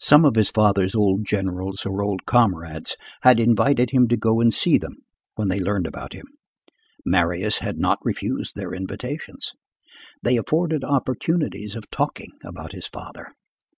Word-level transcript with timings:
Some 0.00 0.24
of 0.24 0.36
his 0.36 0.48
father's 0.48 0.94
old 0.94 1.26
generals 1.26 1.84
or 1.84 2.02
old 2.02 2.24
comrades 2.24 2.96
had 3.24 3.38
invited 3.38 3.90
him 3.90 4.08
to 4.08 4.16
go 4.16 4.40
and 4.40 4.54
see 4.54 4.78
them, 4.78 4.96
when 5.34 5.48
they 5.48 5.60
learned 5.60 5.86
about 5.86 6.14
him. 6.14 6.24
Marius 7.04 7.58
had 7.58 7.76
not 7.76 7.98
refused 8.00 8.54
their 8.56 8.72
invitations. 8.72 9.52
They 10.22 10.38
afforded 10.38 10.82
opportunities 10.82 11.74
of 11.74 11.90
talking 11.90 12.30
about 12.42 12.72
his 12.72 12.86
father. 12.88 13.32